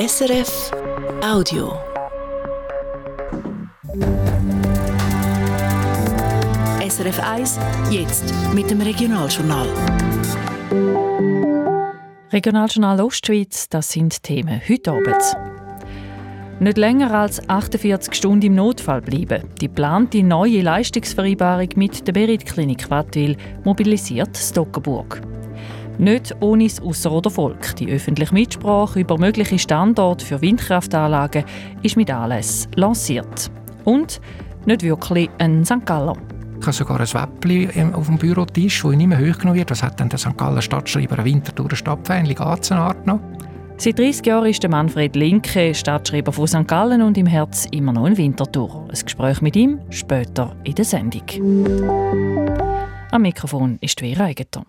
[0.00, 0.70] SRF
[1.22, 1.74] Audio.
[6.88, 7.58] SRF 1,
[7.90, 9.68] jetzt mit dem Regionaljournal.
[12.32, 15.36] Regionaljournal Ostschweiz, das sind Themen heute Abend.
[16.60, 19.50] Nicht länger als 48 Stunden im Notfall bleiben.
[19.60, 25.20] Die geplante neue Leistungsvereinbarung mit der Berit-Klinik Wattwil mobilisiert Stockenburg.
[25.98, 27.76] Nicht ohne das Ausser- oder Volk.
[27.76, 31.44] Die öffentliche Mitsprache über mögliche Standorte für Windkraftanlagen
[31.82, 33.50] ist mit Anlass lanciert.
[33.84, 34.20] Und
[34.66, 35.84] nicht wirklich ein St.
[35.84, 36.16] Galler.
[36.60, 39.70] Ich habe sogar ein Wäppchen auf dem Bürotisch, das nicht mehr hochgenommen wird.
[39.70, 40.36] Was hat denn der St.
[40.36, 43.20] Galler Stadtschreiber ein Winterthur Stadtfähnchen Gatzenart noch?
[43.78, 46.68] Seit 30 Jahren ist der Manfred Linke Stadtschreiber von St.
[46.68, 48.86] Gallen und im Herz immer noch in Winterthur.
[48.90, 51.22] Ein Gespräch mit ihm später in der Sendung.
[53.10, 54.66] Am Mikrofon ist Vera Eigentor.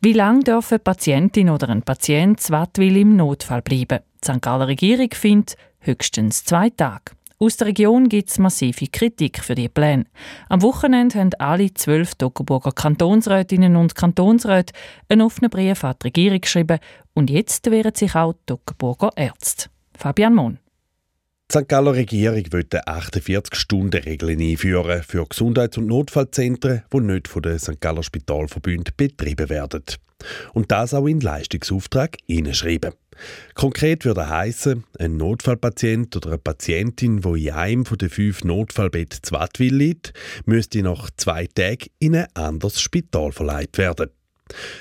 [0.00, 3.98] Wie lange dürfen eine Patientin oder ein Patient Wattwil im Notfall bleiben?
[4.22, 4.40] Die St.
[4.40, 7.16] Galler Regierung findet höchstens zwei Tage.
[7.40, 10.04] Aus der Region gibt es massive Kritik für die Pläne.
[10.48, 14.72] Am Wochenende haben alle zwölf Toggenburger Kantonsrätinnen und Kantonsräte
[15.08, 16.78] einen offenen Brief an die Regierung geschrieben
[17.14, 19.68] und jetzt wehren sich auch die Toggenburger Ärzte.
[19.96, 20.58] Fabian Mohn.
[21.50, 21.66] Die St.
[21.66, 27.80] Galler Regierung will eine 48-Stunden-Regel einführen für Gesundheits- und Notfallzentren, die nicht von den St.
[27.80, 29.82] Galler Spitalverbünden betrieben werden.
[30.52, 32.92] Und das auch in Leistungsauftrag hineinschreiben.
[33.54, 39.22] Konkret würde heißen, ein Notfallpatient oder eine Patientin, die in einem von den fünf Notfallbetten
[39.22, 40.12] zu Wattwil liegt,
[40.44, 44.10] müsste nach zwei Tagen in ein anderes Spital verleiht werden.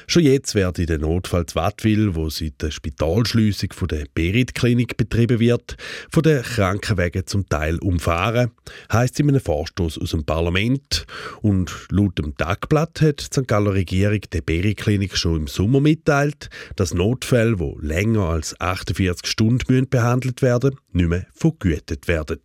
[0.08, 5.78] Schon jetzt werde der Notfall Wattwil, wo seit der Spitalschliessung von der Berit-Klinik betrieben wird,
[6.10, 8.52] von den Krankenwegen zum Teil umfahren,
[8.92, 11.06] heisst in einem Vorstoß aus dem Parlament.
[11.42, 13.48] Und laut dem Tagblatt hat die St.
[13.48, 19.90] Galler Regierung der Berit-Klinik schon im Sommer mitteilt, dass Notfälle, die länger als 48 Stunden
[19.90, 22.40] behandelt werden nicht mehr vergütet werden.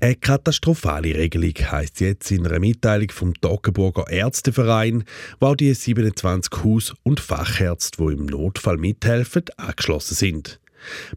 [0.00, 5.04] Eine katastrophale Regelung heisst jetzt in einer Mitteilung vom Toggenburger Ärzteverein,
[5.40, 10.60] wo die 27 Haus- und Fachärzte, die im Notfall mithelfen, angeschlossen sind.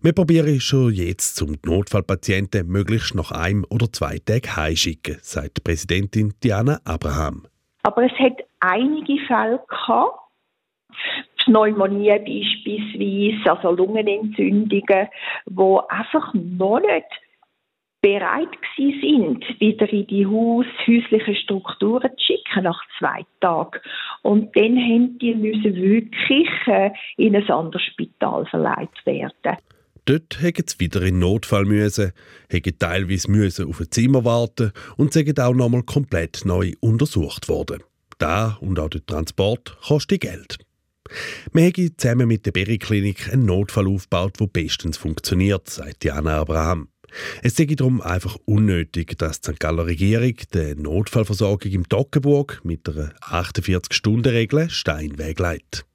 [0.02, 6.34] Wir probieren schon jetzt, zum Notfallpatienten möglichst nach einem oder zwei Tagen heimschicken, sagt Präsidentin
[6.44, 7.48] Diana Abraham.
[7.84, 10.20] Aber es hat einige Fälle gehabt,
[11.44, 15.08] Pneumonie beispielsweise, also Lungenentzündungen,
[15.46, 17.08] wo einfach noch nicht
[18.08, 18.48] bereit
[18.78, 23.80] sind, wieder in die Haus, häuslichen Strukturen zu schicken nach zwei Tagen.
[24.22, 29.58] Und dann haben die müssen wirklich äh, in ein anderes Spital verleiht werden.
[30.06, 32.14] Dort hätten sie wieder in Notfall müssen,
[32.50, 37.84] hätten teilweise müssen auf ein Zimmer warten und sind auch nochmal komplett neu untersucht worden.
[38.20, 40.60] Da und auch der Transport kostet Geld.
[41.52, 46.88] Wir haben zusammen mit der Berry-Klinik einen Notfall aufgebaut, der bestens funktioniert, sagt Diana Abraham.
[47.42, 49.60] Es sei darum einfach unnötig, dass die St.
[49.60, 55.86] Galler Regierung die Notfallversorgung im Toggenburg mit einer 48-Stunden-Regel Steinweg leitet.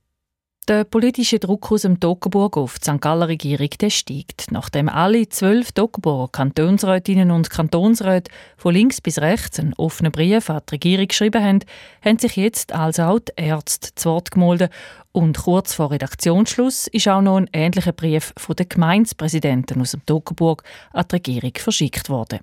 [0.68, 3.00] Der politische Druck aus dem Toggenburg auf die St.
[3.00, 4.52] Galler Regierung steigt.
[4.52, 10.62] Nachdem alle zwölf Toggenburger Kantonsrätinnen und Kantonsräte von links bis rechts einen offenen Brief an
[10.68, 11.58] die Regierung geschrieben haben,
[12.00, 14.70] haben sich jetzt also auch die Ärzte zu Wort gemeldet
[15.12, 20.04] und kurz vor Redaktionsschluss ist auch noch ein ähnlicher Brief von den Gemeindepräsidenten aus dem
[20.06, 22.40] Toggenburg an die Regierung verschickt worden.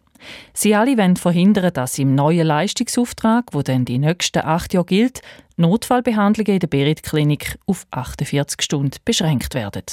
[0.53, 5.22] Sie alle wollen verhindern, dass im neuen Leistungsauftrag, wo dann die nächsten acht Jahre gilt,
[5.57, 9.84] Notfallbehandlungen in der Berit-Klinik auf 48 Stunden beschränkt werden.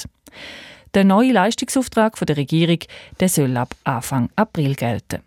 [0.93, 2.79] Der neue Leistungsauftrag der Regierung
[3.19, 5.21] der soll ab Anfang April gelten.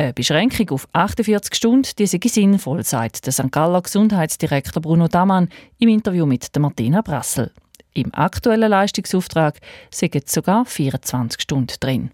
[0.00, 3.52] Eine Beschränkung auf 48 Stunden die sei sinnvoll, sagt der St.
[3.52, 7.52] Galler Gesundheitsdirektor Bruno Damann im Interview mit Martina Brassel.
[7.92, 9.58] Im aktuellen Leistungsauftrag
[9.90, 12.10] sind sogar 24 Stunden drin.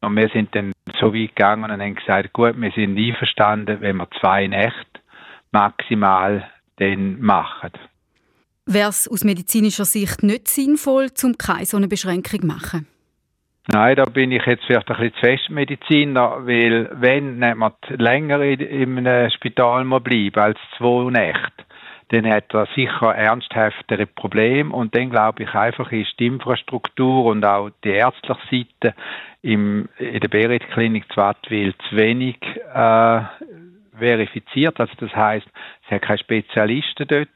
[0.00, 3.96] Und wir sind dann so weit gegangen und haben gesagt, gut, wir sind einverstanden, wenn
[3.96, 5.00] wir zwei Nächte
[5.52, 7.72] maximal dann machen.
[8.64, 12.86] Wäre es aus medizinischer Sicht nicht sinnvoll, zum keine so eine Beschränkung zu machen?
[13.70, 18.40] Nein, da bin ich jetzt vielleicht ein bisschen zu fest Mediziner, weil wenn man länger
[18.40, 21.64] einem Spital muss bleiben als zwei Nächte,
[22.08, 27.44] dann hat er sicher ernsthaftere Probleme und dann glaube ich einfach ist die Infrastruktur und
[27.44, 28.96] auch die ärztliche Seite
[29.42, 31.20] im, in der Berit-Klinik zu
[31.90, 32.38] zu wenig
[32.72, 33.20] äh,
[33.98, 34.80] verifiziert.
[34.80, 35.46] Also das heißt,
[35.84, 37.28] es hat keine Spezialisten dort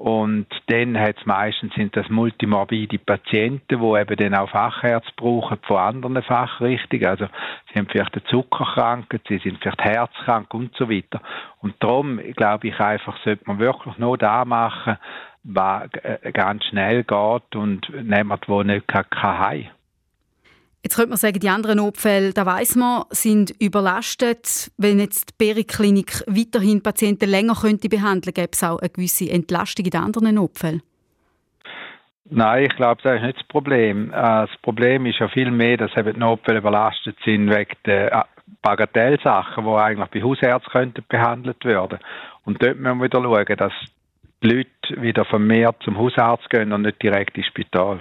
[0.00, 5.76] und dann hat's meistens sind das multimorbide Patienten, die eben dann auch Fachärzte brauchen von
[5.76, 7.04] anderen Fachrichtungen.
[7.04, 7.26] Also
[7.68, 11.20] sie haben vielleicht eine Zuckerkrankheit, sie sind vielleicht herzkrank und so weiter.
[11.60, 14.96] Und darum glaube ich einfach, sollte man wirklich nur da machen,
[15.42, 19.66] was äh, ganz schnell geht und niemand, der nicht kann, kann heim.
[20.82, 24.70] Jetzt könnte man sagen, die anderen Notfälle, da weiß man, sind überlastet.
[24.78, 29.84] Wenn jetzt die Periklinik weiterhin Patienten länger könnte behandeln, gäbe es auch eine gewisse Entlastung
[29.84, 30.82] in den anderen Notfällen.
[32.32, 34.10] Nein, ich glaube, das ist nicht das Problem.
[34.10, 38.12] Äh, das Problem ist ja viel mehr, dass eben die Notfälle überlastet sind wegen der
[38.12, 38.22] äh,
[38.62, 41.98] Bagatellsachen, die eigentlich bei Hausärzten behandelt werden.
[42.44, 43.72] Und dort müssen wir wieder schauen, dass
[44.42, 48.00] die Leute wieder vermehrt zum Hausarzt gehen und nicht direkt ins Spital.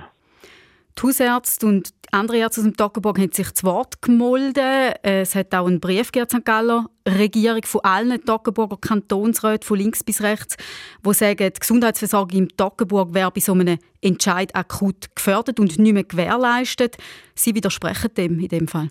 [1.00, 4.94] Die Hausärzte und andere Ärzte aus dem Toggenburg haben sich zu Wort gemolden.
[5.02, 6.44] Es hat auch einen Brief gegeben St.
[6.44, 10.58] Galler Regierung von allen Toggenburger Kantonsräten, von links bis rechts,
[11.02, 15.94] wo sagen, die Gesundheitsversorgung im Toggenburg wäre bei so einem Entscheid akut gefördert und nicht
[15.94, 16.98] mehr gewährleistet.
[17.34, 18.90] Sie widersprechen dem in dem Fall.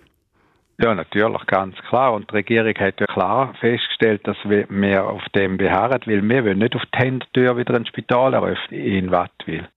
[0.81, 2.15] Ja, natürlich, ganz klar.
[2.15, 6.59] Und die Regierung hat ja klar festgestellt, dass wir auf dem beharren, weil wir wollen
[6.59, 9.69] nicht auf die Hintertür wieder ein Spital eröffnen in Wattwil.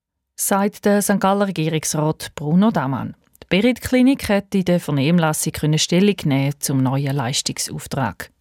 [0.44, 1.20] Sagt der St.
[1.20, 3.16] Galler Regierungsrat Bruno Damann.
[3.44, 8.32] Die Berit-Klinik hat in der Vernehmlassung Stellung nehmen zum neuen Leistungsauftrag.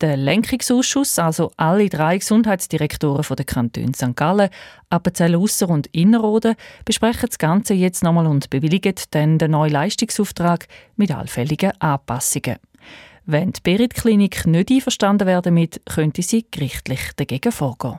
[0.00, 4.14] Der Lenkungsausschuss, also alle drei Gesundheitsdirektoren der Kantone St.
[4.14, 4.50] Gallen,
[4.88, 6.54] Appenzell Ausser und Innerrhoden,
[6.84, 12.58] besprechen das Ganze jetzt nochmal und bewilligen dann den neuen Leistungsauftrag mit allfälligen Anpassungen.
[13.26, 17.98] Wenn die Berit-Klinik nicht einverstanden werden damit, könnte sie gerichtlich dagegen vorgehen.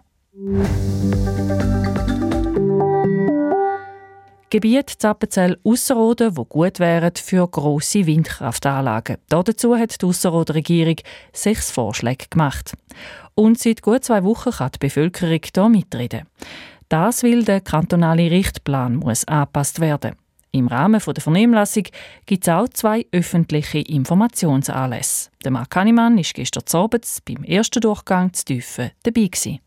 [4.53, 9.17] Gebiet Zappenzell Ausserrhoden, wo gut wären für grosse Windkraftanlagen.
[9.27, 10.97] Dazu hat die Ausserrhoder Regierung
[11.31, 12.73] sechs Vorschläge gemacht.
[13.33, 16.27] Und seit gut zwei Wochen kann die Bevölkerung hier mitreden.
[16.87, 20.17] Das, weil der kantonale Richtplan muss angepasst werden.
[20.51, 21.85] Im Rahmen der Vernehmlassung
[22.27, 25.31] gibt es auch zwei öffentliche Informationsanlässe.
[25.43, 29.29] Der Marc Kannemann war gestern Abend beim ersten Durchgang zu Tiefen dabei.
[29.29, 29.61] Gewesen.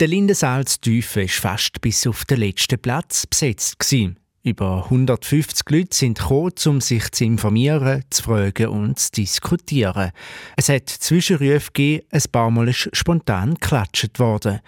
[0.00, 3.78] Der Lindensaal zu Tiefen war fast bis auf den letzten Platz besetzt.
[3.78, 4.18] Gewesen.
[4.42, 10.10] Über 150 Leute sind gekommen, um sich zu informieren, zu fragen und zu diskutieren.
[10.56, 14.60] Es hat Zwischenrufe gegeben, ein paar Mal ist spontan geklatscht worden.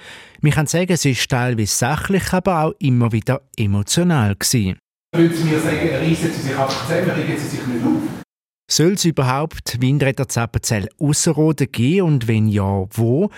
[0.42, 4.36] Man kann sagen, es ist teilweise sachlich, aber auch immer wieder emotional.
[4.36, 4.78] Gewesen.
[5.12, 8.25] Würden Sie mir sagen, reissen Sie sich einfach zusammen, regen Sie sich nicht auf?
[8.68, 13.30] Soll es überhaupt Windräder Zappenzell Ausserrhoden geben und wenn ja, wo?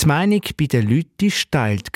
[0.00, 1.90] Die Meinung bei den Leuten war geteilt.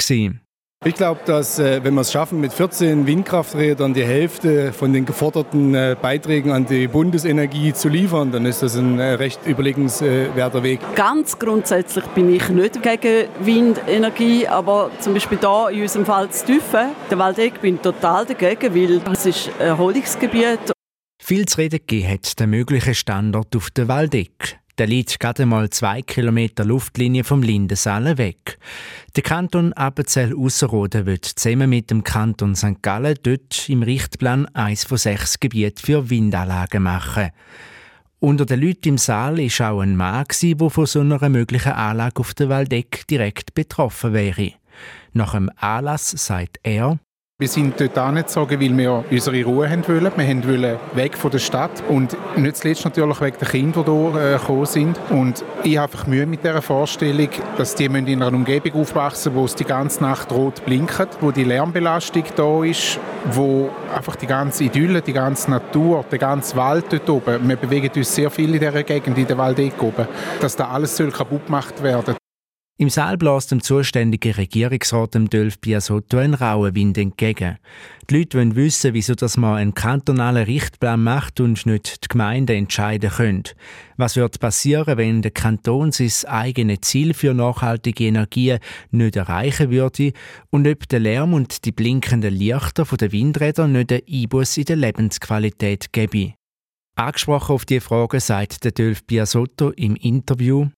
[0.85, 5.05] Ich glaube, dass äh, wenn wir es schaffen, mit 14 Windkrafträdern die Hälfte von den
[5.05, 10.63] geforderten äh, Beiträgen an die Bundesenergie zu liefern, dann ist das ein äh, recht überlegenswerter
[10.63, 10.81] Weg.
[10.97, 16.47] Ganz grundsätzlich bin ich nicht gegen Windenergie, aber zum Beispiel da in unserem Fall zu
[16.47, 20.73] Tüffen, der Waldeck bin ich total dagegen, weil es ist ein Erholungsgebiet
[21.31, 24.59] viel zu reden gegeben hat der mögliche Standort auf der Waldeck.
[24.79, 28.59] Der liegt gerade mal zwei Kilometer Luftlinie vom Lindensaal weg.
[29.15, 32.83] Der Kanton Appenzell-Ausserrhoden wird zusammen mit dem Kanton St.
[32.83, 37.31] Gallen dort im Richtplan eins von sechs Gebieten für Windanlagen machen.
[38.19, 42.19] Unter den Leuten im Saal war auch ein Mann, der von so einer möglichen Anlage
[42.19, 44.55] auf der Waldeck direkt betroffen wäre.
[45.13, 46.99] Nach dem Anlass sagt er,
[47.41, 50.13] wir sind dort angezogen, weil wir unsere Ruhe haben wollen.
[50.15, 54.35] Wir wollen weg von der Stadt und nicht zuletzt natürlich wegen der Kinder, die hier
[54.35, 55.01] äh, gekommen sind.
[55.09, 59.47] Und ich habe einfach Mühe mit dieser Vorstellung, dass die in einer Umgebung aufwachsen wo
[59.47, 62.99] es die ganze Nacht rot blinkt, wo die Lärmbelastung da ist,
[63.33, 67.91] wo einfach die ganze Idylle, die ganze Natur, der ganze Wald dort oben, wir bewegen
[67.97, 70.07] uns sehr viel in dieser Gegend, in der Waldeck oben,
[70.43, 72.20] dass da alles soll kaputt gemacht werden
[72.81, 77.59] im Saal bläst dem zuständigen Regierungsrat dem Dölf Biasotto ein rauer Wind entgegen.
[78.09, 82.57] Die Leute wollen wissen, wieso dass man einen kantonalen Richtplan macht und nicht die Gemeinden
[82.57, 83.43] entscheiden können.
[83.99, 88.57] Was wird passieren, wenn der Kanton sein eigenes Ziel für nachhaltige Energie
[88.91, 90.15] nicht erreichen würde
[90.49, 94.77] und ob der Lärm und die blinkenden Lichter der Windräder nicht einen Einbuß in der
[94.77, 96.33] Lebensqualität geben.
[96.97, 100.69] Angesprochen auf diese Frage sagt der Dölf Biasotto im Interview,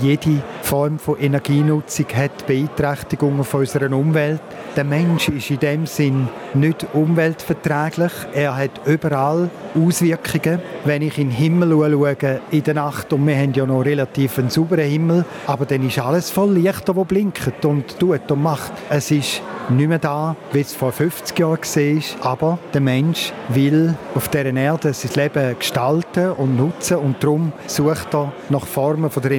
[0.00, 4.40] jede Form von Energienutzung hat Beeinträchtigungen von unserer Umwelt.
[4.76, 8.12] Der Mensch ist in dem Sinn nicht umweltverträglich.
[8.32, 10.60] Er hat überall Auswirkungen.
[10.84, 14.38] Wenn ich in den Himmel schaue in der Nacht, und wir haben ja noch relativ
[14.38, 18.72] einen sauberen Himmel, aber dann ist alles voll Lichter, das blinkt und tut und macht.
[18.88, 22.32] Es ist nicht mehr da, wie es vor 50 Jahren war.
[22.32, 28.14] Aber der Mensch will auf dieser Erde sein Leben gestalten und nutzen und darum sucht
[28.14, 29.32] er nach Formen der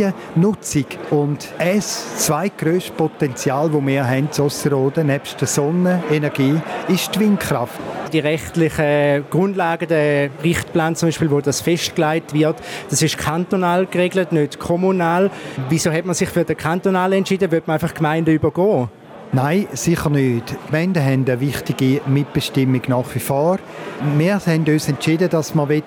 [0.00, 0.84] Energienutzung.
[1.10, 7.78] Und das zweitgrößte Potenzial, das wir haben in Osserode, nebst der Sonnenenergie, ist die Windkraft.
[8.12, 12.56] Die rechtlichen Grundlagen, der Richtplan zum Beispiel, wo das festgelegt wird,
[12.88, 15.30] das ist kantonal geregelt, nicht kommunal.
[15.68, 17.50] Wieso hat man sich für den kantonalen entschieden?
[17.50, 18.88] Wird man einfach Gemeinden übergehen?
[19.32, 20.50] Nein, sicher nicht.
[20.50, 23.60] Die Gemeinden haben eine wichtige Mitbestimmung nach wie vor.
[24.18, 25.82] Wir haben uns entschieden, dass wir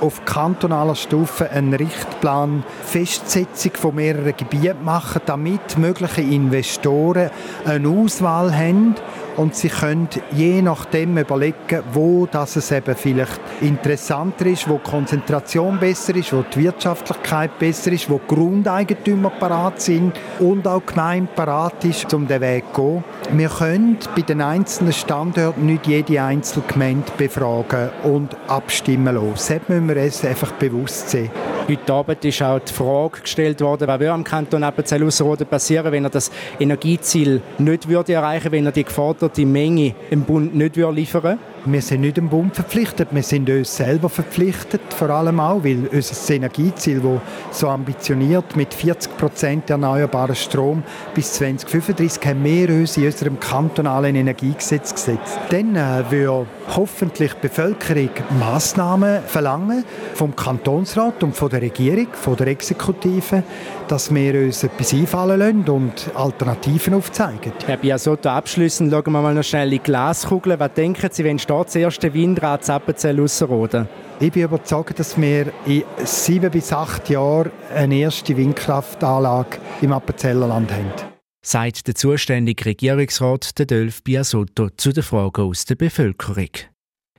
[0.00, 7.28] auf kantonaler Stufe einen Richtplan Festsetzung von mehreren Gebieten machen, damit mögliche Investoren
[7.66, 8.94] eine Auswahl haben
[9.38, 14.90] und sie können je nachdem überlegen, wo das es eben vielleicht interessanter ist, wo die
[14.90, 20.84] Konzentration besser ist, wo die Wirtschaftlichkeit besser ist, wo die Grundeigentümer parat sind und auch
[20.84, 23.38] Gemeinde parat ist, um den Weg zu gehen.
[23.38, 29.60] Wir können bei den einzelnen Standorten nicht jede einzelne Gemeinde befragen und abstimmen lassen.
[29.60, 31.30] Das müssen wir uns einfach bewusst sehen.
[31.70, 36.04] Heute Abend ist auch die Frage gestellt worden, was würde am Kanton Appenzell-Ausserrhoden passieren, wenn
[36.04, 40.78] er das Energieziel nicht würde erreichen würde, wenn er die geforderte Menge im Bund nicht
[40.78, 41.38] würde liefern würde?
[41.66, 45.88] Wir sind nicht dem Bund verpflichtet, wir sind uns selber verpflichtet, vor allem auch, weil
[45.92, 50.82] unser Energieziel, das so ambitioniert mit 40 Prozent erneuerbaren Strom
[51.14, 55.38] bis 2035, haben wir uns in unserem kantonalen Energiegesetz gesetzt.
[55.50, 59.84] Dann äh, wird hoffentlich die Bevölkerung Massnahmen verlangen
[60.14, 63.42] vom Kantonsrat und von der Regierung, von der Exekutive,
[63.86, 67.52] dass wir uns etwas einfallen lassen und Alternativen aufzeigen.
[67.66, 70.58] Herr Biasotto, abschließend schauen wir mal noch schnell in die Glaskugel.
[70.58, 73.88] Was denken Sie, wenn steht das erste Windrad Zappenzell Ausserrhoden?
[74.20, 80.72] Ich bin überzeugt, dass wir in sieben bis acht Jahren eine erste Windkraftanlage im Appenzellerland
[80.72, 80.92] haben.
[81.40, 86.50] Sagt der zuständige Regierungsrat Delf Biasotto zu den Fragen aus der Bevölkerung.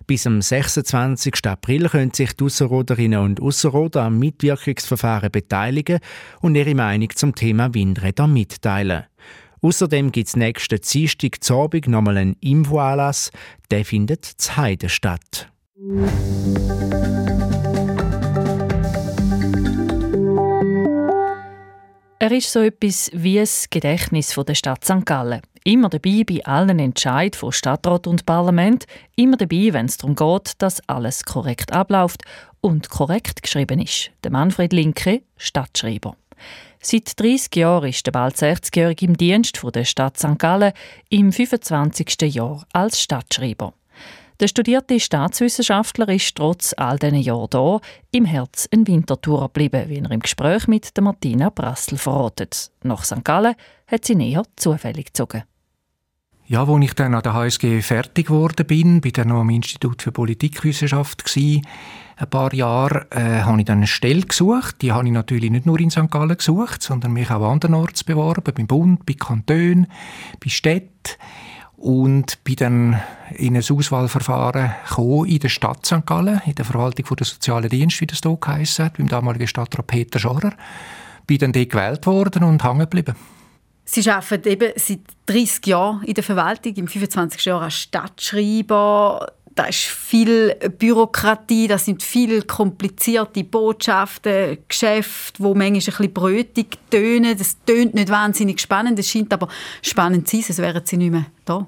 [0.10, 1.46] Bis am 26.
[1.46, 6.00] April können sich die Ausserroderinnen und Ausserroder am Mitwirkungsverfahren beteiligen
[6.42, 9.04] und ihre Meinung zum Thema Windräder mitteilen.
[9.62, 13.30] Außerdem gibt es nächsten Dienstag zu Abend nochmal einen Infoanlass.
[13.70, 15.52] Der findet zu Heide statt.
[22.18, 25.06] Er ist so etwas wie das Gedächtnis der Stadt St.
[25.06, 25.42] Gallen.
[25.64, 28.86] Immer dabei bei allen Entscheidungen von Stadtrat und Parlament,
[29.16, 32.24] immer dabei, wenn es darum geht, dass alles korrekt abläuft
[32.62, 34.12] und korrekt geschrieben ist.
[34.24, 36.16] Der Manfred Linke, Stadtschreiber.
[36.82, 40.40] Seit 30 Jahren ist der bald 60-Jährige im Dienst der Stadt St.
[40.40, 40.72] Gallen
[41.10, 42.34] im 25.
[42.34, 43.74] Jahr als Stadtschreiber.
[44.40, 47.82] Der studierte Staatswissenschaftler ist trotz all diesen Jahren hier
[48.12, 52.72] im Herz ein Wintertour geblieben, wie er im Gespräch mit der Martina Brassel verratet.
[52.84, 53.26] Nach St.
[53.26, 53.56] Gallen
[53.88, 55.44] hat sie näher zufällig gezogen.
[56.48, 60.02] Ja, als ich dann an der HSG fertig geworden bin, bin dann noch am Institut
[60.02, 61.68] für Politikwissenschaft gewesen,
[62.16, 64.82] ein paar Jahre, äh, habe ich dann eine Stelle gesucht.
[64.82, 66.10] Die habe ich natürlich nicht nur in St.
[66.10, 69.88] Gallen gesucht, sondern mich auch andernorts beworben, beim Bund, bei Kantonen,
[70.44, 71.18] bei Städten
[71.80, 73.02] und bin dann
[73.36, 76.06] in ein Auswahlverfahren gekommen in der Stadt St.
[76.06, 79.88] Gallen, in der Verwaltung der sozialen Dienste, wie das hier geheissen hat, beim damaligen Stadtrat
[79.88, 80.54] Peter Schorrer.
[81.26, 83.16] Bin dann dort gewählt worden und hängen geblieben.
[83.86, 87.46] Sie arbeiten eben seit 30 Jahren in der Verwaltung, im 25.
[87.46, 89.32] Jahr als Stadtschreiber.
[89.60, 96.78] Da ist viel Bürokratie, das sind viele komplizierte Botschaften, Geschäfte, wo manchmal ein bisschen brötig
[96.90, 97.38] tönen.
[97.38, 99.50] Das tönt nicht wahnsinnig spannend, es scheint aber
[99.82, 101.68] spannend zu sein, sonst wären sie nicht mehr da.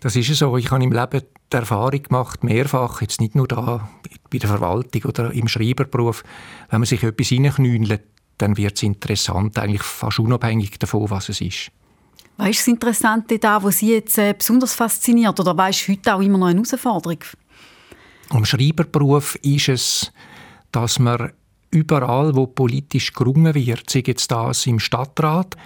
[0.00, 0.56] Das ist so.
[0.56, 1.22] Ich habe im Leben
[1.52, 3.88] die Erfahrung gemacht, mehrfach, jetzt nicht nur da
[4.28, 6.24] bei der Verwaltung oder im Schreiberberuf,
[6.68, 8.02] wenn man sich etwas reinknüllt,
[8.38, 11.70] dann wird es interessant, eigentlich fast unabhängig davon, was es ist.
[12.36, 16.14] Was ist das Interessante da, was Sie jetzt äh, besonders fasziniert oder was ist heute
[16.14, 17.18] auch immer noch eine Herausforderung?
[18.30, 20.12] Am Schreiberberuf ist es,
[20.72, 21.32] dass man
[21.70, 25.56] überall, wo politisch gerungen wird, sei jetzt das im Stadtrat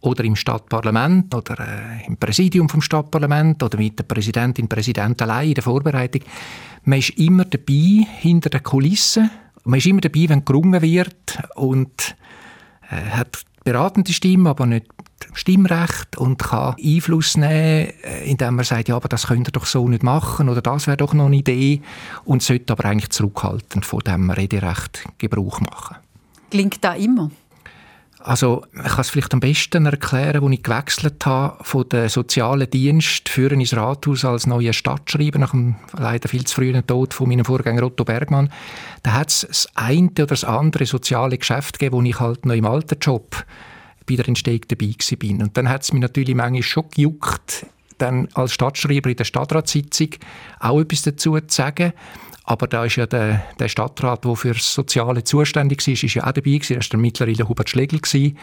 [0.00, 5.48] oder im Stadtparlament oder äh, im Präsidium vom Stadtparlament oder mit der Präsidentin, Präsident allein
[5.48, 6.22] in der Vorbereitung,
[6.84, 9.30] man ist immer dabei hinter den Kulissen.
[9.64, 12.14] Man ist immer dabei, wenn gerungen wird und
[12.90, 14.86] äh, hat beratende Stimme, aber nicht
[15.32, 19.66] Stimmrecht und kann Einfluss nehmen, äh, indem man sagt, ja, aber das könnt ihr doch
[19.66, 21.80] so nicht machen oder das wäre doch noch eine Idee
[22.24, 25.96] und sollte aber eigentlich zurückhaltend von dem Rederecht Gebrauch machen.
[26.50, 27.30] Klingt das immer?
[28.26, 32.70] Also ich kann es vielleicht am besten erklären, als ich gewechselt habe von den sozialen
[32.70, 37.28] Dienst für ins Rathaus als neuer Stadtschreiber nach dem leider viel zu frühen Tod von
[37.28, 38.50] meinem Vorgänger Otto Bergmann.
[39.02, 42.54] Da hat es das eine oder das andere soziale Geschäft gegeben, wo ich halt noch
[42.54, 43.44] im alten Job
[44.06, 45.42] bei der Entstehung dabei bin.
[45.42, 47.66] Und dann hat es mich natürlich manchmal schon gejuckt,
[47.98, 50.10] dann als Stadtschreiber in der Stadtratssitzung
[50.60, 51.92] auch etwas dazu zu sagen.
[52.44, 56.24] Aber da ist ja der, der Stadtrat, der für das Soziale zuständig ist, ist ja
[56.24, 56.76] auch dabei gewesen.
[56.76, 58.36] Das war mittlerweile Hubert Schlegel gewesen.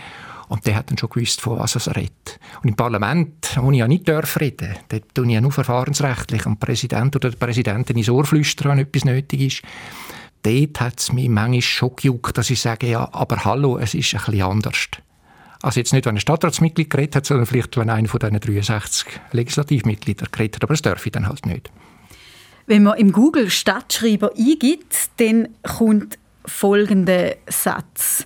[0.48, 2.40] Und der hat dann schon gewusst, von was er redet.
[2.62, 6.46] Und im Parlament, wo ich ja nicht darf reden, dort tue ich ja nur verfahrensrechtlich
[6.46, 9.62] am Präsident oder der Präsidentin ins Ohr flüstern, wenn etwas nötig ist.
[10.44, 14.14] Dort hat es mich manchmal schon gejuckt, dass ich sage, ja, aber hallo, es ist
[14.14, 14.88] ein bisschen anders.
[15.62, 19.08] Also jetzt nicht, wenn ein Stadtratsmitglied geredet hat, sondern vielleicht, wenn einer von diesen 63
[19.32, 20.64] Legislativmitgliedern geredet hat.
[20.64, 21.72] Aber das darf ich dann halt nicht.
[22.66, 28.26] Wenn man im Google Stadtschreiber eingibt, dann kommt folgender Satz.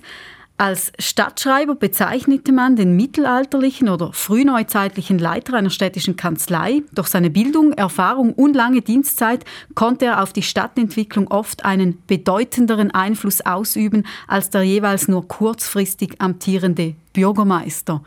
[0.58, 6.80] Als Stadtschreiber bezeichnete man den mittelalterlichen oder frühneuzeitlichen Leiter einer städtischen Kanzlei.
[6.94, 9.44] Durch seine Bildung, Erfahrung und lange Dienstzeit
[9.74, 16.22] konnte er auf die Stadtentwicklung oft einen bedeutenderen Einfluss ausüben als der jeweils nur kurzfristig
[16.22, 18.02] amtierende Bürgermeister.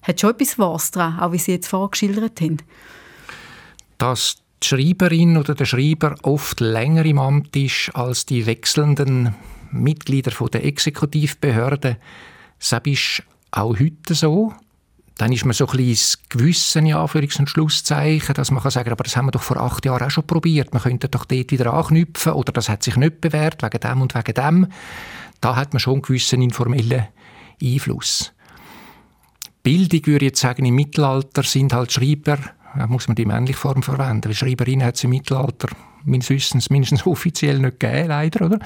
[0.00, 2.56] Hat schon etwas Wahres dran, auch wie Sie jetzt vorher geschildert haben?
[3.98, 9.34] Dass die Schreiberin oder der Schreiber oft länger im Amt ist als die wechselnden
[9.72, 11.96] Mitglieder der Exekutivbehörde.
[12.58, 14.52] Das ist auch heute so.
[15.18, 18.90] Dann ist man so ein bisschen Gewissen, ja, Anführungs- und Schlusszeichen, dass man kann sagen
[18.90, 20.72] aber das haben wir doch vor acht Jahren auch schon probiert.
[20.72, 24.14] Man könnte doch dort wieder anknüpfen oder das hat sich nicht bewährt, wegen dem und
[24.14, 24.66] wegen dem.
[25.40, 27.08] Da hat man schon einen gewissen informellen
[27.62, 28.32] Einfluss.
[29.62, 32.38] Bildung, würde ich jetzt sagen, im Mittelalter sind halt Schreiber,
[32.76, 35.68] da muss man die männliche Form verwenden, weil Schreiberinnen hat es im Mittelalter
[36.04, 38.58] mindestens, mindestens offiziell nicht gegeben, leider, oder?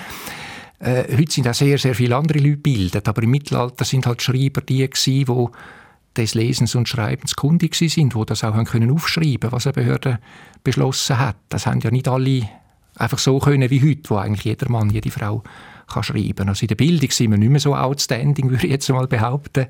[0.79, 4.23] Äh, heute sind auch sehr, sehr viele andere Leute gebildet, aber im Mittelalter sind halt
[4.23, 5.47] Schreiber die gewesen, die
[6.17, 10.19] des Lesens und Schreibens kundig sind, die das auch haben können aufschreiben, was eine Behörde
[10.65, 11.37] beschlossen hat.
[11.49, 12.49] Das haben ja nicht alle
[12.97, 15.43] einfach so können wie heute, wo eigentlich jeder Mann, jede Frau
[15.87, 16.49] kann schreiben.
[16.49, 19.67] Also in der Bildung sind wir nicht mehr so outstanding, würde ich jetzt mal behaupten.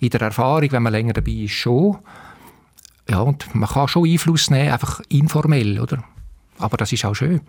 [0.00, 1.98] In der Erfahrung, wenn man länger dabei ist, schon.
[3.08, 6.02] Ja, und man kann schon Einfluss nehmen, einfach informell, oder?
[6.58, 7.40] Aber das ist auch schön.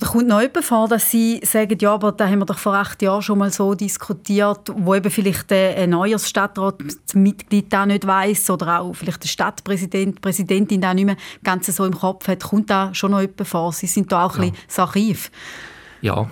[0.00, 2.74] Da kommt noch jemand vor, dass Sie sagen, ja, aber da haben wir doch vor
[2.74, 8.50] acht Jahren schon mal so diskutiert, wo eben vielleicht ein neues Stadtratsmitglied da nicht weiß
[8.50, 12.44] oder auch vielleicht der Stadtpräsident, Präsidentin da nicht mehr ganz so im Kopf hat.
[12.44, 13.72] Kommt da schon noch jemand vor?
[13.72, 14.44] Sie sind da auch ja.
[14.44, 15.30] ein bisschen das Archiv.
[16.00, 16.30] Ja,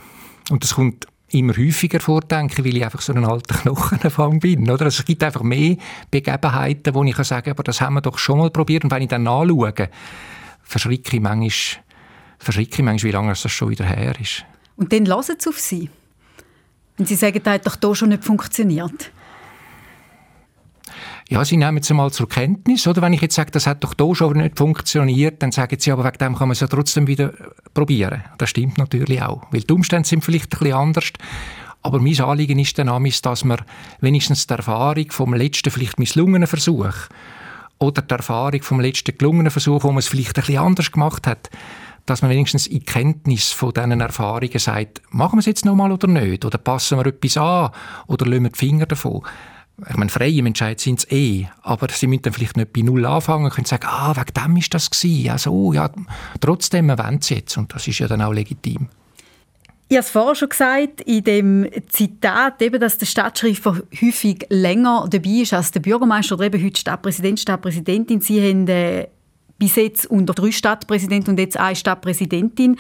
[0.50, 4.70] und das kommt immer häufiger vor, denke weil ich einfach so ein alter Knochenfang bin.
[4.70, 4.84] Oder?
[4.84, 5.76] Also es gibt einfach mehr
[6.10, 8.84] Begebenheiten, wo ich sagen kann, aber das haben wir doch schon mal probiert.
[8.84, 9.88] Und wenn ich dann nachschaue,
[10.62, 11.84] verschrecke ich manchmal
[12.38, 14.44] verschrecke manchmal, wie lange das schon wieder her ist.
[14.76, 15.90] Und dann hören sie auf Sie?
[16.98, 19.10] Und Sie sagen, das hat doch hier schon nicht funktioniert.
[21.28, 23.02] Ja, sie nehmen es mal zur Kenntnis, oder?
[23.02, 26.04] Wenn ich jetzt sage, das hat doch hier schon nicht funktioniert, dann sagen sie, aber
[26.04, 27.32] wegen dem kann man es ja trotzdem wieder
[27.74, 28.22] probieren.
[28.38, 31.12] Das stimmt natürlich auch, weil die Umstände sind vielleicht ein bisschen anders.
[31.82, 33.58] Aber mein Anliegen ist dann dass man
[34.00, 36.94] wenigstens die Erfahrung vom letzten vielleicht misslungenen Versuch
[37.78, 41.26] oder die Erfahrung vom letzten gelungenen Versuch, wo man es vielleicht ein bisschen anders gemacht
[41.26, 41.50] hat,
[42.06, 46.06] dass man wenigstens in Kenntnis von diesen Erfahrungen sagt, machen wir es jetzt nochmal oder
[46.06, 46.44] nicht?
[46.44, 47.70] Oder passen wir etwas an?
[48.06, 49.22] Oder lassen wir die Finger davon?
[49.90, 53.04] Ich meine, freie Entscheid sind es eh, aber sie müssen dann vielleicht nicht bei Null
[53.04, 55.90] anfangen, können sagen, ah, wegen dem ist das gewesen, ja so, ja,
[56.40, 58.88] trotzdem, wir wollen es jetzt und das ist ja dann auch legitim.
[59.88, 65.06] Ich habe es vorher schon gesagt, in dem Zitat, eben, dass der Stadtschreiber häufig länger
[65.08, 68.20] dabei ist als der Bürgermeister oder eben heute Stadtpräsident, Stadtpräsidentin.
[68.20, 69.06] Sie haben äh,
[69.58, 72.76] bis jetzt unter drei Stadtpräsidenten und jetzt eine Stadtpräsidentin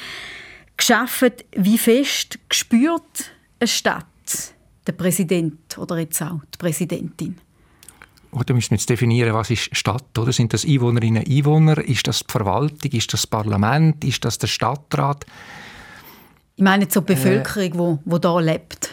[0.76, 1.44] geschafft.
[1.56, 4.04] Wie fest gespürt eine Stadt
[4.86, 7.36] der Präsident oder jetzt auch die Präsidentin?
[8.32, 10.18] Oder müssen wir jetzt definieren, was ist Stadt?
[10.18, 11.78] Oder sind das Einwohnerinnen und Einwohner?
[11.78, 12.92] Ist das die Verwaltung?
[12.92, 14.04] Ist das das Parlament?
[14.04, 15.24] Ist das der Stadtrat?
[16.56, 18.90] Ich meine zur Bevölkerung, äh, wo, wo da lebt.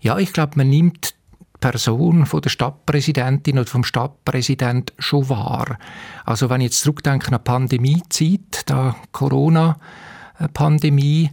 [0.00, 1.14] Ja, ich glaube, man nimmt
[1.62, 5.78] Person von der Stadtpräsidentin oder vom Stadtpräsident schon wahr.
[6.26, 11.30] Also wenn ich jetzt zurückdenke an Pandemiezeit, da Corona-Pandemie,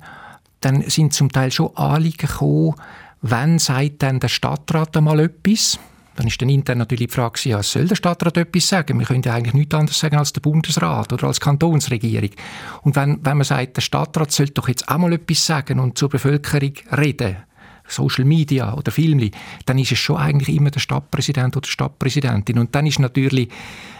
[0.61, 2.75] dann sind zum Teil schon Anliegen gekommen,
[3.21, 5.77] wann sagt denn der Stadtrat einmal etwas?
[6.15, 8.99] Dann ist dann intern natürlich die Frage, ja, soll der Stadtrat etwas sagen?
[8.99, 12.31] Wir können ja eigentlich nichts anderes sagen als der Bundesrat oder als Kantonsregierung.
[12.81, 15.97] Und wenn, wenn man sagt, der Stadtrat sollte doch jetzt auch mal etwas sagen und
[15.97, 17.37] zur Bevölkerung reden,
[17.91, 19.31] Social Media oder Filmli,
[19.65, 22.59] dann ist es schon eigentlich immer der Stadtpräsident oder Stadtpräsidentin.
[22.59, 23.49] Und dann ist natürlich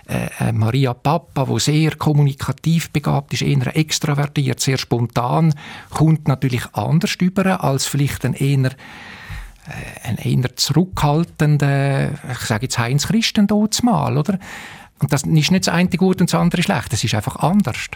[0.07, 5.53] äh, äh, Maria Papa, wo sehr kommunikativ begabt ist, eher extravertiert, sehr spontan,
[5.89, 12.79] kommt natürlich anders über als vielleicht ein eher äh, ein eher zurückhaltender, ich sage jetzt
[12.79, 13.47] Heinz Christen
[13.83, 14.39] mal, oder?
[14.99, 17.89] Und das ist nicht das eine gut und das andere schlecht, es ist einfach anders.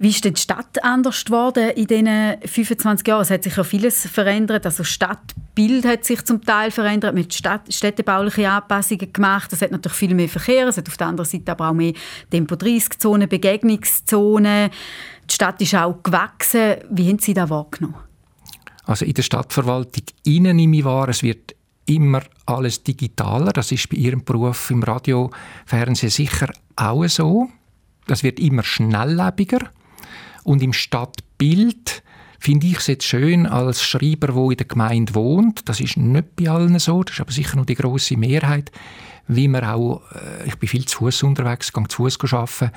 [0.00, 3.22] Wie ist denn die Stadt anders geworden in diesen 25 Jahren?
[3.22, 4.64] Es hat sich ja vieles verändert.
[4.64, 9.52] Also das Stadtbild hat sich zum Teil verändert, mit Stadt städtebauliche Anpassungen gemacht.
[9.52, 11.94] Es hat natürlich viel mehr Verkehr, es hat auf der anderen Seite aber auch mehr
[12.30, 14.70] Tempo-30-Zonen, Begegnungszonen.
[15.28, 16.76] Die Stadt ist auch gewachsen.
[16.90, 17.96] Wie haben Sie das wahrgenommen?
[18.84, 21.56] Also in der Stadtverwaltung innen nehme ich wahr, es wird
[21.86, 23.52] immer alles digitaler.
[23.52, 25.30] Das ist bei Ihrem Beruf im Radio,
[25.66, 27.48] Fernsehen sicher auch so.
[28.06, 29.70] Das wird immer schnelllebiger.
[30.48, 32.02] Und im Stadtbild
[32.38, 35.68] finde ich es jetzt schön als Schreiber, wo in der Gemeinde wohnt.
[35.68, 38.72] Das ist nicht bei allen so, das ist aber sicher noch die große Mehrheit.
[39.26, 42.70] Wie man auch, äh, ich bin viel zu Fuß unterwegs, gehe zu Fuß arbeiten,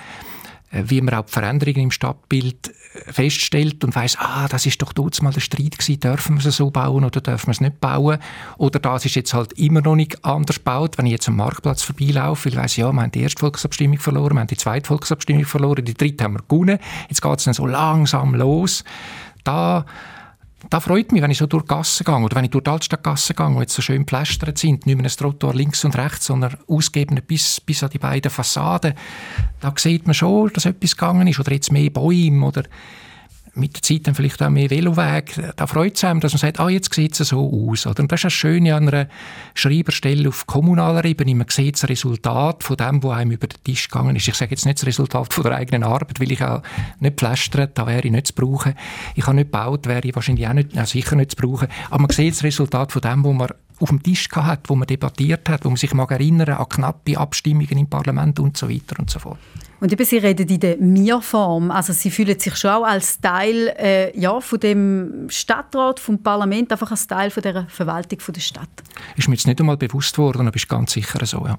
[0.71, 4.93] wie man auch die Veränderungen im Stadtbild äh, feststellt und weiß, ah, das ist doch
[4.93, 7.79] dort mal der Streit gewesen, dürfen wir es so bauen oder dürfen wir es nicht
[7.79, 8.19] bauen?
[8.57, 10.97] Oder das ist jetzt halt immer noch nicht anders gebaut.
[10.97, 14.35] Wenn ich jetzt am Marktplatz vorbeilaufe, ich weiss, ja, wir haben die erste Volksabstimmung verloren,
[14.35, 16.79] wir haben die zweite Volksabstimmung verloren, die dritte haben wir gewonnen.
[17.09, 18.83] Jetzt geht es dann so langsam los.
[19.43, 19.85] Da
[20.69, 22.69] da freut mich, wenn ich so durch die Gassen gehe oder wenn ich durch die
[22.69, 26.27] Altstadtgasse gehe, wo jetzt so schön gepflastert sind, nicht mehr ein Trottoir links und rechts,
[26.27, 28.93] sondern ausgebend bis, bis an die beiden Fassaden.
[29.59, 32.63] Da sieht man schon, dass etwas gegangen ist oder jetzt mehr Bäume oder
[33.53, 35.33] mit der Zeit dann vielleicht auch mehr Veloweg.
[35.55, 37.85] Da freut es einem, dass man sagt, ah, jetzt sieht es so aus.
[37.85, 38.01] Oder?
[38.01, 39.07] Und das ist das Schöne an einer
[39.55, 41.35] Schreiberstelle auf kommunaler Ebene.
[41.35, 44.27] Man sieht das Resultat von dem, was einem über den Tisch gegangen ist.
[44.27, 46.63] Ich sage jetzt nicht das Resultat von der eigenen Arbeit, weil ich auch
[46.99, 48.73] nicht pflästert, da wäre ich nicht zu brauchen.
[49.15, 51.67] Ich habe nicht gebaut, wäre ich wahrscheinlich auch nicht, sicher nicht zu brauchen.
[51.89, 53.49] Aber man sieht das Resultat von dem, was man
[53.81, 57.17] auf dem Tisch hat, wo man debattiert hat, wo man sich mag erinnern an knappe
[57.17, 59.39] Abstimmungen im Parlament und so weiter und so fort.
[59.79, 61.71] Und eben, Sie reden in der Mir-Form.
[61.71, 66.71] Also Sie fühlen sich schon auch als Teil äh, ja, von dem Stadtrat, vom Parlament,
[66.71, 68.69] einfach als Teil von der Verwaltung von der Stadt.
[69.17, 71.57] Ist mir jetzt nicht einmal bewusst worden, aber ist ganz sicher so, ja.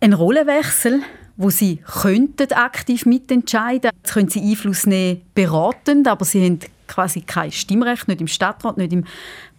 [0.00, 1.02] Ein Rollenwechsel,
[1.36, 3.90] wo Sie könnten aktiv mitentscheiden.
[3.96, 8.76] Jetzt können Sie Einfluss nehmen, beratend, aber Sie haben quasi kein Stimmrecht, nicht im Stadtrat,
[8.76, 9.04] nicht im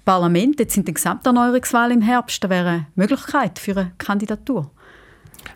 [0.08, 0.58] Parlament.
[0.58, 2.42] Jetzt sind die Gesamterneuerungswahlen im Herbst.
[2.42, 4.72] Da wäre eine Möglichkeit für eine Kandidatur.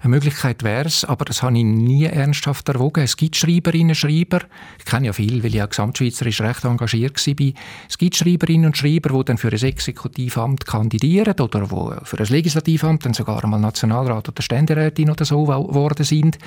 [0.02, 3.02] Eine Möglichkeit wäre es, aber das habe ich nie ernsthaft erwogen.
[3.02, 4.42] Es gibt Schreiberinnen und Schreiber,
[4.78, 7.54] ich kenne ja viel, weil ich ja gesamtschweizerisch recht engagiert war.
[7.88, 12.26] Es gibt Schreiberinnen und Schreiber, die dann für ein Exekutivamt kandidieren oder wo für ein
[12.26, 16.38] Legislativamt dann sogar einmal Nationalrat oder Ständerätin oder so geworden sind.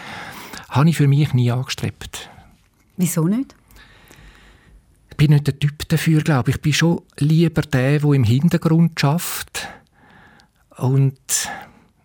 [0.69, 2.29] Habe ich für mich nie angestrebt.
[2.99, 3.55] Wieso nicht?
[5.14, 6.57] Ich bin nicht der Typ dafür, glaube ich.
[6.57, 9.68] Ich bin schon lieber der, der im Hintergrund schafft
[10.77, 11.14] und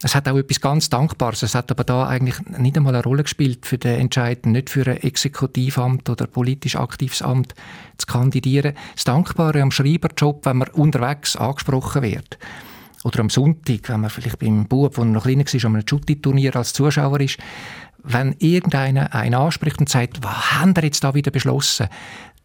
[0.03, 1.41] es hat auch etwas ganz Dankbares.
[1.41, 4.85] Es hat aber da eigentlich nicht einmal eine Rolle gespielt für den Entscheid, nicht für
[4.85, 7.55] ein Exekutivamt oder politisch aktives Amt
[7.97, 8.75] zu kandidieren.
[8.93, 12.37] Das Dankbare am Schreiberjob, wenn man unterwegs angesprochen wird.
[13.03, 16.55] Oder am Sonntag, wenn man vielleicht beim Bub, der noch kleiner war, an einem Jutti-Turnier
[16.55, 17.39] als Zuschauer ist,
[18.03, 21.87] wenn irgendeiner einen anspricht und sagt, was haben wir jetzt da wieder beschlossen?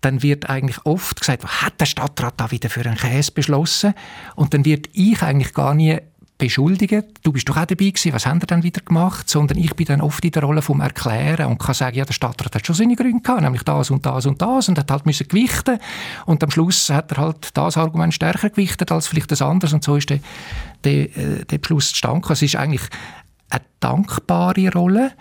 [0.04, 3.94] Dann wird eigentlich oft gesagt, was hat der Stadtrat da wieder für einen Käse beschlossen?
[4.36, 5.98] Und dann wird ich eigentlich gar nie
[6.36, 9.74] beschuldigen, du bist doch auch dabei gewesen, was haben wir dann wieder gemacht, sondern ich
[9.76, 12.66] bin dann oft in der Rolle vom Erklären und kann sagen, ja, der Stadtrat hat
[12.66, 15.78] schon seine Gründe gehabt, nämlich das und das und das und hat halt müssen gewichten.
[16.26, 19.74] Und am Schluss hat er halt das Argument stärker gewichtet als vielleicht das andere.
[19.74, 20.18] Und so ist der,
[20.82, 22.82] der, äh, der Beschluss zustande Es ist eigentlich
[23.48, 25.12] eine dankbare Rolle,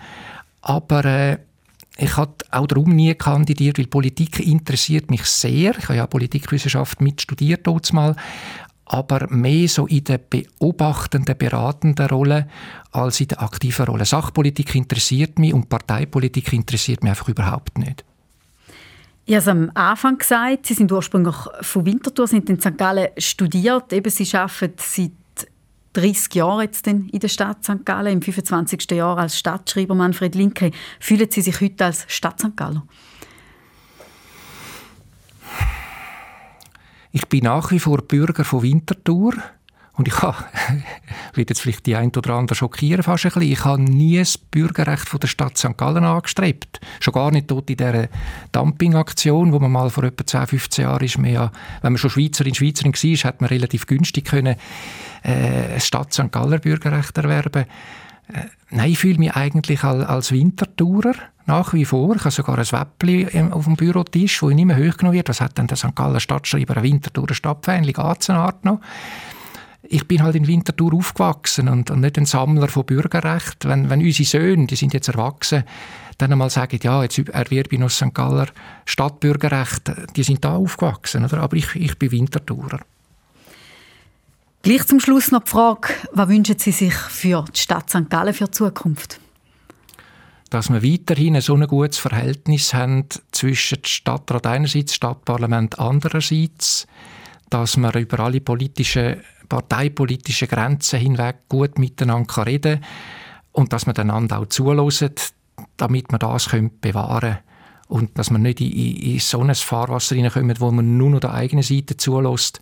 [0.60, 1.38] aber äh,
[1.96, 5.78] ich habe auch darum nie kandidiert, weil Politik interessiert mich sehr.
[5.78, 8.16] Ich habe ja Politikwissenschaft mitstudiert dort mal
[8.86, 12.48] aber mehr so in der beobachtenden, beratenden Rolle
[12.92, 14.04] als in der aktiven Rolle.
[14.04, 18.04] Sachpolitik interessiert mich und Parteipolitik interessiert mich einfach überhaupt nicht.
[19.26, 22.76] Ich habe es am Anfang gesagt, Sie sind ursprünglich von Winterthur, sind in St.
[22.76, 23.90] Gallen studiert.
[23.94, 25.12] Eben, Sie arbeiten seit
[25.94, 27.84] 30 Jahren jetzt in der Stadt St.
[27.84, 28.90] Gallen, im 25.
[28.90, 30.70] Jahr als Stadtschreiber Manfred Linke.
[31.00, 32.56] Fühlen Sie sich heute als Stadt St.
[32.56, 32.82] Gallen?
[37.12, 39.34] Ich bin nach wie vor Bürger von Winterthur.
[39.96, 40.36] Und ich habe,
[41.34, 44.36] wird jetzt vielleicht die ein oder andere schockieren fast ein bisschen, ich habe nie das
[44.36, 45.76] Bürgerrecht von der Stadt St.
[45.76, 46.80] Gallen angestrebt.
[47.00, 48.08] Schon gar nicht dort in dieser
[48.50, 51.52] Dumpingaktion, wo man mal vor etwa 10, 15 Jahren ist, mehr,
[51.82, 54.56] wenn man schon Schweizerin, Schweizerin war, hat man relativ günstig können,
[55.22, 56.32] äh, Stadt St.
[56.32, 57.64] Galler Bürgerrecht erwerben.
[58.32, 61.14] Äh, nein, ich fühle mich eigentlich als, als Wintertourer
[61.46, 62.16] nach wie vor.
[62.16, 65.28] Ich habe sogar ein Wäppli auf dem Bürotisch, wo nicht mehr hochgenommen wird.
[65.28, 65.94] Was hat denn der St.
[65.94, 68.80] Galler Stadtschreiber, ein Winterthurer Stadtfan, Gazenart noch?
[69.88, 73.66] Ich bin halt in Winterthur aufgewachsen und, und, nicht ein Sammler von Bürgerrecht.
[73.66, 75.64] Wenn, wenn unsere Söhne, die sind jetzt erwachsen,
[76.18, 78.14] dann einmal sagen, ja, jetzt erwerbe ich noch St.
[78.14, 78.48] Galler
[78.86, 81.24] Stadtbürgerrecht, die sind da aufgewachsen.
[81.24, 81.38] Oder?
[81.38, 82.80] Aber ich, ich bin Winterthurer.
[84.62, 88.08] Gleich zum Schluss noch die Frage, was wünschen Sie sich für die Stadt St.
[88.08, 89.20] Gallen für die Zukunft?
[90.54, 96.86] dass wir weiterhin so ein gutes Verhältnis haben zwischen Stadtrat einerseits, Stadtparlament andererseits,
[97.50, 102.84] dass wir über alle politischen, parteipolitischen Grenzen hinweg gut miteinander reden können
[103.52, 105.14] und dass wir einander auch zulassen,
[105.76, 106.48] damit wir das
[106.80, 107.38] bewahren können.
[107.86, 111.34] Und dass wir nicht in, in, so ein Fahrwasser hineinkommen, wo man nur noch der
[111.34, 112.60] eigenen Seite zulässt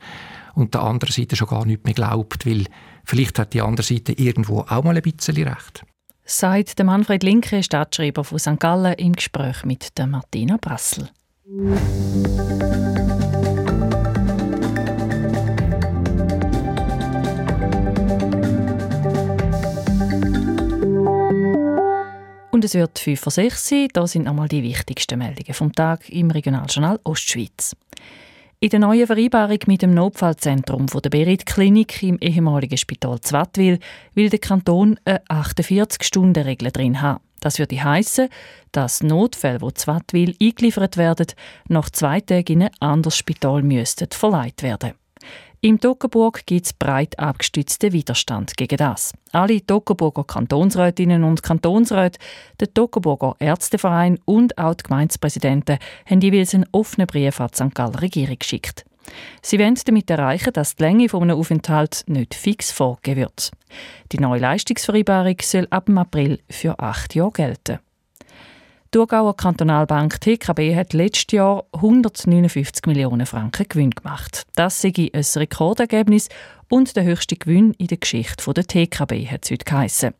[0.54, 2.66] und der anderen Seite schon gar nicht mehr glaubt, weil
[3.04, 5.84] vielleicht hat die andere Seite irgendwo auch mal ein bisschen recht
[6.24, 8.58] sagt Manfred Linke, Stadtschreiber von St.
[8.58, 11.08] Gallen, im Gespräch mit der Martina Brassel.
[22.62, 23.88] Und es wird 5 vor 6 sein.
[23.92, 27.74] Da sind nochmal die wichtigsten Meldungen vom Tag im Regionaljournal Ostschweiz.
[28.60, 33.80] In der neuen Vereinbarung mit dem Notfallzentrum der Berit-Klinik im ehemaligen Spital Zwattwil
[34.14, 37.18] will der Kanton eine 48-Stunden-Regel drin haben.
[37.40, 38.28] Das würde heißen,
[38.70, 41.26] dass Notfälle, die Zwattwil eingeliefert werden,
[41.66, 44.92] nach zwei Tagen in ein anderes Spital müssten verleiht werden.
[45.64, 49.12] Im Toggenburg gibt es breit abgestützten Widerstand gegen das.
[49.30, 52.18] Alle Toggenburger Kantonsrätinnen und Kantonsräte,
[52.58, 57.74] der Toggenburger Ärzteverein und auch die Gemeindepräsidenten haben jeweils einen offenen Brief an die St.
[57.76, 58.84] Galler Regierung geschickt.
[59.40, 63.52] Sie wollen damit erreichen, dass die Länge eines Aufenthalts nicht fix vorgegeben wird.
[64.10, 67.78] Die neue Leistungsvereinbarung soll ab April für acht Jahre gelten.
[68.94, 74.42] Die Thurgauer Kantonalbank TKB hat letztes Jahr 159 Millionen Franken Gewinn gemacht.
[74.54, 76.28] Das sei ein Rekordergebnis
[76.68, 80.12] und der höchste Gewinn in der Geschichte der TKB, hat es heute geheissen.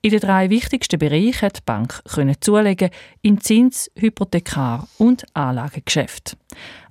[0.00, 6.36] In den drei wichtigsten Bereichen hat die Bank können zulegen in Zins-, Hypothekar- und Anlagegeschäft.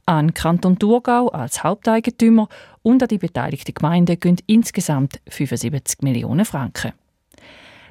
[0.06, 2.50] An Kanton Thurgau als Haupteigentümer
[2.82, 6.92] und an die beteiligten Gemeinden gehen insgesamt 75 Millionen Franken.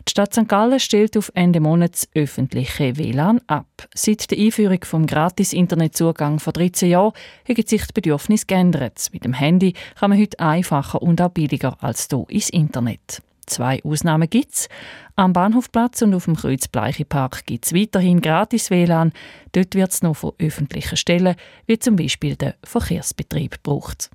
[0.09, 0.49] Die Stadt St.
[0.49, 3.67] Gallen stellt auf Ende Monats öffentliche WLAN ab.
[3.95, 7.13] Seit der Einführung vom Gratis-Internetzugang vor 13 Jahren
[7.49, 9.09] haben sich die Bedürfnisse geändert.
[9.13, 13.23] Mit dem Handy kann man heute einfacher und auch billiger als hier ins Internet.
[13.47, 14.69] Zwei Ausnahmen gibt es.
[15.15, 19.13] Am Bahnhofplatz und auf dem Kreuzbleiche-Park gibt es weiterhin gratis WLAN.
[19.53, 21.37] Dort wird es noch von öffentlichen Stellen,
[21.67, 24.11] wie zum Beispiel der Verkehrsbetrieb, gebraucht.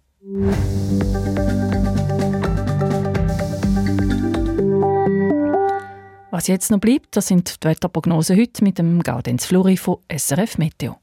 [6.38, 10.60] Was jetzt noch bleibt, das sind die Wetterprognosen heute mit dem Gaudenz Fluri von SRF
[10.60, 11.00] Meteo.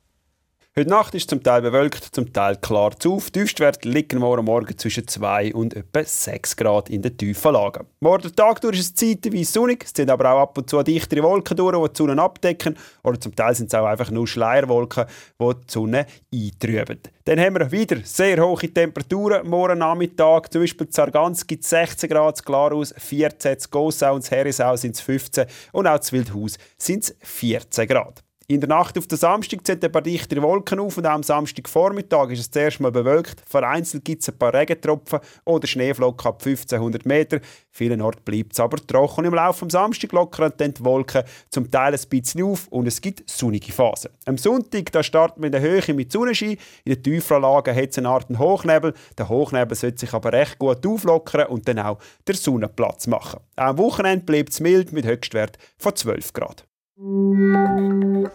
[0.76, 3.22] Heute Nacht ist zum Teil bewölkt, zum Teil klar zu.
[3.32, 7.87] Tiefstwert liegen morgen Morgen zwischen 2 und etwa 6 Grad in den tiefen Lagen.
[8.00, 11.22] Morgen Tag durch ist es zeitweise sonnig, es sind aber auch ab und zu dichtere
[11.22, 12.76] Wolken durch, die die Sonne abdecken.
[13.04, 15.04] Oder zum Teil sind es auch einfach nur Schleierwolken,
[15.40, 16.98] die die Sonne eintrüben.
[17.24, 20.52] Dann haben wir wieder sehr hohe Temperaturen morgen Nachmittag.
[20.52, 25.46] Zum Beispiel Zargans gibt es 16 Grad, Glarus 14, Gossau und Herisau sind es 15
[25.70, 28.23] und auch Wildhaus sind es 14 Grad.
[28.46, 31.22] In der Nacht auf den Samstag zieht ein paar dichtere Wolken auf und auch am
[31.22, 33.42] Samstagvormittag ist es zuerst mal bewölkt.
[33.48, 37.40] Vereinzelt gibt es ein paar Regentropfen oder Schneeflocken ab 1500 Meter.
[37.70, 39.24] Vielen Orten bleibt es aber trocken.
[39.24, 43.00] Im Laufe des Samstag lockern dann die Wolken zum Teil ein bisschen auf und es
[43.00, 44.11] gibt sonnige Phasen.
[44.26, 46.59] Am Sonntag da starten wir in der Höhe mit Sonnenschein.
[46.85, 48.92] In den tieferen Lagen hat es eine Art Hochnebel.
[49.16, 53.40] Der Hochnebel sollte sich aber recht gut auflockern und dann auch der Sonne Platz machen.
[53.57, 56.66] Auch am Wochenende bleibt es mild mit Höchstwert von 12 Grad.
[56.96, 58.30] Und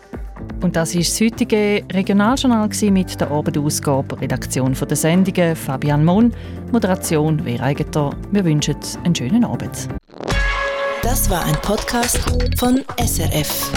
[0.73, 6.33] das war das heutige Regionaljournal mit der Abendausgabe, Redaktion der Sendungen Fabian Mohn,
[6.71, 8.13] Moderation Vera Eigentor.
[8.31, 9.87] Wir wünschen einen schönen Abend.
[11.01, 12.19] Das war ein Podcast
[12.57, 13.71] von SRF.